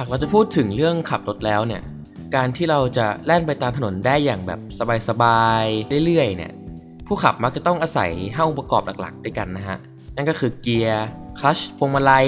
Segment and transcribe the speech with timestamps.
[0.00, 1.82] หากเราจะพูดถึงเรื่องขับรถแล้วเนี่ย
[2.36, 4.60] การที่เราจะแล่นไปตามถนนได้อย่างแบบ
[5.08, 6.52] สบายๆเรื่อยๆเนี่ย
[7.06, 9.78] ผู้ขับมักจะต้องอาศัยห้าองค์ประกอบหลักๆ ด้วยกันนะฮะ
[10.16, 11.06] นั่นก็คือเกียร์
[11.38, 12.26] คลัช พวงมาลัย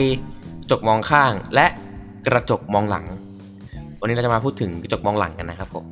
[0.60, 1.66] กระจกมองข้าง และ
[2.26, 3.04] กระจกมองหลัง
[4.00, 5.84] วันนี้เราจะมาพูดถึงกระจกมองหลังกันนะครับผม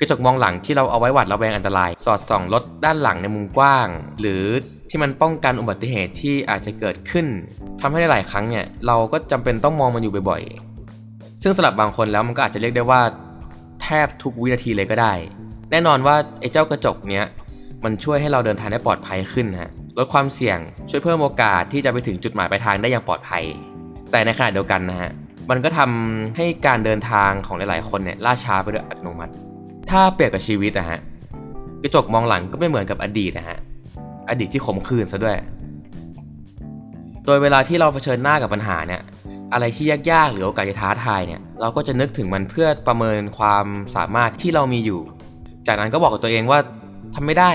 [0.00, 3.88] กระจกมองหลังที่เราเอาไว้หวัดระแวงอันตราย สอดส่องรถด้านหลังในมุมกว้าง
[4.20, 4.44] หรือ
[4.90, 7.26] ที่มันป้องกันอุบัติเหตุที่อาจจะเกิดขึ้น
[7.80, 10.69] ทำให้หลายครั้งเนี่ยเราก็จำเป็นต้องมองมันอยู่บ่อยๆ
[11.42, 13.00] ซึ่งสำหรับบางคนแล้วมันก็อาจจะเรียกได้ว่า
[13.82, 15.12] แทบทุกวินาทีเลยก็ได้
[15.70, 17.24] แน่นอนว่าไอ้เจ้ากระจกเนี้ย
[17.84, 20.58] มันช่วยให้เราเดินทางได้ปลอดภัยขึ้นฮะลดความเสี่ยง
[20.90, 23.44] ช่วยเพิ่มโอกาสที่จะไปถึงจุดหมายปลายทางได้อย่างปลอดภัย
[24.10, 25.10] แต่ในขณะเดียวกันนะฮะ
[25.50, 29.32] มันก็ทำให้การเดินทางของหลายๆ คนเนี่ยล่าช้าไปโดยอัตโนมัติ
[29.90, 30.98] ถ้าเปรียบกับชีวิตนะฮะ
[31.82, 33.58] กระจกมองหลังก็ไม่เหมือนกับอดีตนะฮะ
[34.30, 35.36] อดีตที่ขมขื่นซะด้วย
[37.26, 39.00] โดยเวลาที่เราเผชิญหน้ากับปัญหาเนี่ย
[39.52, 43.66] อะไรที่ยากๆ หรือโอกาสจะท้าทายเนี่ยเราก็จะนึกถึงมันเพื่อประเมินความ
[43.96, 45.00] สามารถที่เรามีอยู่
[45.66, 46.58] จากนั้นก็บอกกับตัวเองว่า
[47.14, 47.50] ทำไม่ได้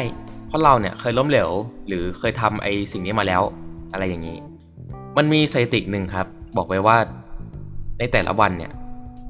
[0.48, 1.50] เพราะเราเนี่ยเคยล้มเหลว
[1.88, 3.42] หรือเคยทำไอ้สิ่งนี้มาแล้ว
[3.94, 4.38] อะไรอย่างนี้
[5.18, 6.98] มันมีสถิติหนึ่งครับ บอกไว้ว่า
[8.00, 8.72] ในแต่ละวันเนี่ย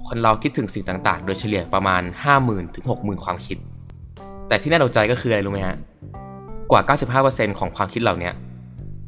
[0.08, 2.02] คนเราคิดถึงสิ่งต่างๆ โดยเฉลี่ยประมาณ
[2.38, 3.58] 50,000ถึง60,000 ความคิด
[4.48, 5.78] แต่ที่น่าตกใจก็คืออะไรรู้ไหมฮะ
[6.72, 6.82] กว่า
[7.23, 8.32] 95%ของความคิดเหล่านี้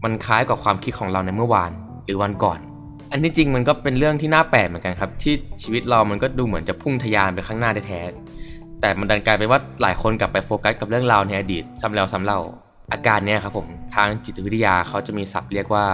[0.04, 1.72] มันคล้ายกับความคิดของเราในเมื่อวาน
[2.06, 2.60] หรือวันก่อน
[3.18, 8.02] อันที่จริงมันก็เป็นเรื่องที่น่าแปลกเหมือนกันครับ ที่ชีวิตเรามันก็ดูเหมือนจะพุ่งทะยานไปข้างหน้าแท้
[8.82, 12.40] แต่มันดันกลายเป็นว่าหลายคนกลับไปโฟกัสกับเรื่องราวในอดีตซ้ำแล้วซ้ำเล่า
[12.94, 15.86] อาการเนี้ยครับผมทางจิตวิทยาเขาจะมีศัพท์เรียกว่า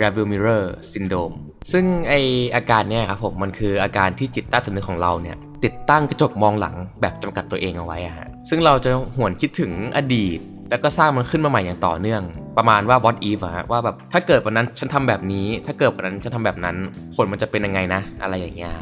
[0.00, 1.34] review mirror syndrome
[1.72, 2.14] ซึ่งไอ
[2.56, 10.38] อาการเนี้ยครับผมมันคืออาการที่จิตใต้สำนึกของเราเนี่ยติดตั้งกระจกมองหลังแบบจำกัดตัวเองเอาไว้อะฮะซึ่งเราจะหวนคิดถึงอดีต
[10.72, 12.22] แล้วก็สร้างมันขึ้นมาใหม่อย่างต่อเนื่อง
[12.58, 16.76] ประมาณว่า what if อะฮะว่าแบบถ้าเกิดวันนั้นฉันทำแบบนี้ ถ้าเกิดวันนั้นฉันทำแบบนั้น
[17.14, 18.72] ผลมันจะเป็นยังไงนะ อะไรอย่างเงี้ย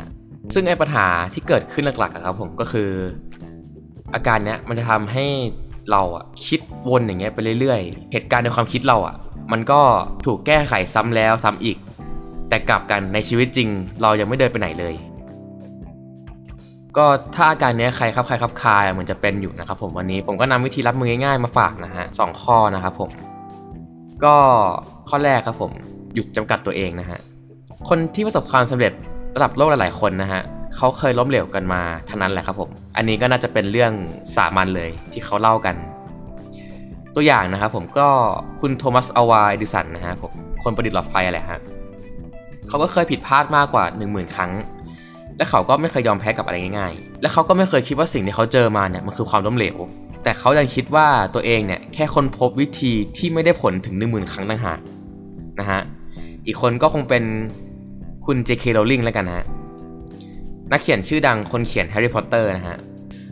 [0.55, 2.90] ซึ่งไอ้ปัญหาที่เกิดขึ้นหลักๆครับผมก็คือ
[4.14, 5.24] อาการเนี้ยมันจะทำให้
[5.90, 9.17] เราอะคิดวนอย่างเงี้ยไปเรื่อยๆ เหตุการณ์ในความคิดเราอะ
[9.52, 9.80] มันก็
[10.27, 11.77] ถูกแก้ไขซ้ำแล้วซ้ำอีก
[12.48, 13.68] แต่กลับกันในชีวิตจริง
[14.02, 14.95] เรายังไม่เดินไปไหนเลย
[16.96, 23.11] ก็ถ้าอาการนี้ใครครับใครครับคายเหมือนจะเป็นอยู่นะครับผมวันนี้ผมก็นำวิธีรับมือง่ายๆมาฝากนะฮะสองข้อนะครับผม
[24.24, 24.34] ก็
[25.08, 25.70] ข้อแรกครับผม
[26.14, 27.18] หยุดจำกัดตัวเองนะฮะ
[27.89, 28.92] คนที่ประสบความสำเร็จ
[29.36, 30.40] ระดับโลกหลายๆคนนะฮะ
[30.77, 33.92] เขาเคยล้มเหลวกันมาทั้งนั้นแหละครับผม อันนี้ก็น่าจะเป็นเรื่อง
[34.36, 35.77] สามัญเลยที่เขาเล่ากัน
[37.14, 38.08] ตัวอย่างนะครับผมก็
[38.61, 41.61] คุณโทมัสอัลวาเอดิสันนะฮะผมคนประดิษฐ์หลอดไฟอะไรฮะ
[42.68, 44.52] เขาก็เคยผิดพลาดมากกว่า 1 0,000 ครั้ง
[45.40, 49.77] และเขาก็ไม่เคยยอมแพ้กับอะไรง่ายๆ และเขาก็ไม่เคยคิดว่าสิ่งที่เขาเจอมาเนี่ยมันคือความล้มเหลว
[50.23, 54.79] แต่เขายังคิดว่าตัวเองเนี่ยแค่ค้นพบวิธีที่ไม่ได้ผลถึง 1 0,000 ครั้งต่างหาก
[55.61, 55.80] นะฮะ
[56.46, 57.24] อีกคนก็คงเป็น
[58.27, 58.64] คุณ J.K.
[58.77, 59.46] Rowling แล้วกันนะฮะ
[60.73, 62.79] นักเขียนชื่อดังคนเขียนแฮร์รี่พอตเตอร์นะฮะ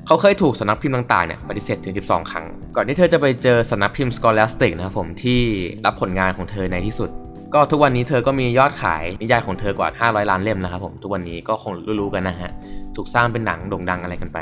[0.07, 5.41] เขาเคยถูกสำนักพิมพ์ต่างๆเนี่ยปฏิเสธถึง 12 ครั้ง ก่อนที่เธอจะไปเจอสำนักพิมพ์ Scholastic นะครับผมที่
[5.85, 7.11] รับผลงานของเธอในที่สุด
[7.55, 12.51] ก็ทุกวันนี้เธอก็มียอดขายนิยายของเธอกว่า 500 ล้านเล่มนะครับผมทุกวันนี้ก็คงรู้ๆกันนะฮะ
[12.97, 14.39] ถูกสร้างเป็นหนังโด่งดังอะไรกันไป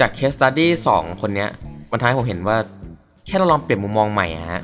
[0.00, 1.48] จากเคสตัดดี้2คนเนี้ย
[1.90, 2.56] มันทำให้ผมเห็นว่า
[3.26, 4.62] แค่เราลองเปลี่ยนมุมมองใหม่ฮะ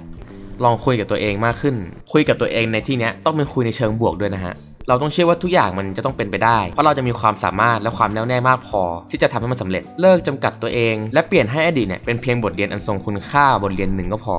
[0.65, 1.77] ลองคุยกับตัวเองมากขึ้น
[2.13, 4.55] คุยกับตัวเองในที่นี้ต้องเป็นคุยในเชิงบวกด้วยนะฮะ
[4.89, 14.37] เราต้องเชื่อว่าทุกอย่างมันจะต้องเป็นไปได้ เพราะเราจะมีความสามารถและความแน่วแน่มากพอ ที่จะทำให้มันสำเร็จ เลิกจำกัดตัวเอง และเปลี่ยนให้อดีตเนี่ยเป็นเพียงบทเรียนอันทรงคุณค่าบทเรียนหนึ่งก็พอ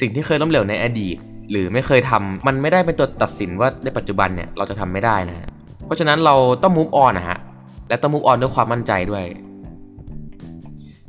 [0.00, 1.16] สิ่งที่เคยล้มเหลวในอดีต
[1.50, 5.48] หรือไม่เคยทำมันไม่ได้เป็นตัวตัดสินว่าในปัจจุบันเนี่ยเราจะทำไม่ได้นะฮะ
[5.86, 7.38] เพราะฉะนั้นเราต้อง move on นะฮะ
[7.88, 9.24] และต้อง move on ด้วยความมั่นใจด้วย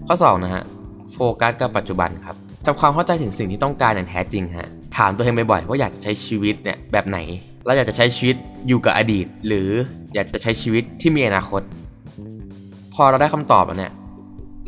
[0.08, 0.64] ข้อ2นะฮะ
[1.12, 2.36] โฟกัสกับปัจจุบันครับ
[2.66, 7.18] ทำความเข้าใจถึงสิ่งที่ต้องการอย่างแท้จริงฮะถามตัวเองบ่อยๆว่าอยากจะใช้ชีวิตเนี่ยแบบไหน
[7.66, 8.36] เราอยากจะใช้ชีวิต
[8.68, 9.70] อยู่กับอดีต หรือ
[10.14, 11.62] อยากจะใช้ชีวิตที่มีอนาคต
[12.94, 13.94] พอเราได้คำตอบแล้วเนี่ย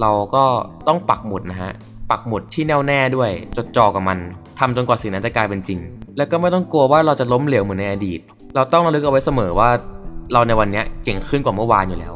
[0.02, 0.44] เราก็
[0.88, 1.74] ต้องปักหมุดนะฮะ
[2.14, 4.18] ปักหมุดที่แน่วแน่ด้วย จดจ่อกับมัน
[4.60, 5.80] ทำจนกว่าสิ่งนั้นจะกลายเป็นจริง
[6.18, 8.20] แล้วก็ไม่ต้องกลัวว่าเราจะล้มเหลวเหมือนในอดีต
[8.56, 9.70] เราต้องระลึกเอาไว้เสมอว่า
[10.34, 12.16] เราในวันนี้เก่งขึ้นกว่าเมื่อวานอยู่แล้ว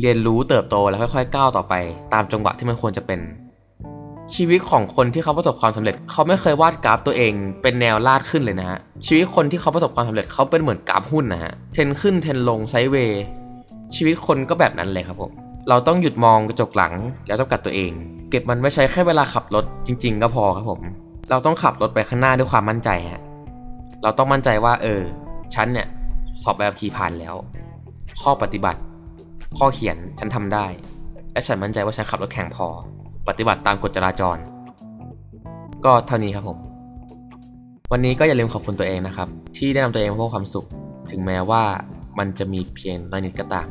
[0.00, 1.74] เรียนรู้เติบโตแล้วค่อยๆก้าวต่อไป
[2.12, 3.20] ตามจังหวะที่มันควรจะเป็น
[4.34, 7.32] ชีวิตของคนที่เขาประสบความสำเร็จ เขาไม่เคยวาดกราฟตัวเอง
[7.62, 13.22] เป็นแนวลาดขึ้นเลยนะฮะชีวิตคนที่เขาประสบความสำเร็จเขาเป็นเหมือนกราฟหุ้นนะฮะเทนขึ้นเทนลงไซด์เวย์
[13.94, 15.32] ชีวิตคนก็แบบนั้นเลยครับผม
[15.70, 16.94] เราต้องหยุดมองกระจกหลัง
[17.26, 17.92] แล้วจำกัดตัวเอง
[18.30, 20.80] เก็บมันไว้ใช้แค่เวลาขับรถจริง ๆ ก็พอครับผม
[21.30, 23.22] เราต้องขับรถไปข้างหน้าด้วยความมั่นใจฮะ
[24.02, 25.02] เราต้องมั่นใจว่า เออ
[25.54, 25.86] ฉันเนี่ย
[26.42, 27.34] สอบแบบขี่ผ่านแล้ว
[28.20, 28.80] ข้อปฏิบัติ
[29.58, 30.66] ข้อเขียนฉันทำได้
[31.32, 32.66] และฉันมั่นใจว่าฉันขับรถแข่งพอ
[33.28, 34.36] ปฏิบัติตามกฎจราจร
[35.84, 36.58] ก็เท่านี้ครับผม
[37.92, 40.66] วันนี้ก็อย่าลืมขอบคุณตัวเองนะครับ ที่ได้นำตัวเองมาพบความสุข
[41.10, 41.62] ถึงแม้ว่า
[42.18, 43.68] มันจะมีเพียงน้อยนิดก็ตาม